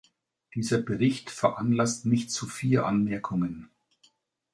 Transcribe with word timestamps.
Dieser 0.55 0.79
Bericht 0.79 1.29
veranlasst 1.29 2.07
mich 2.07 2.27
zu 2.27 2.47
vier 2.47 2.87
Anmerkungen. 2.87 3.69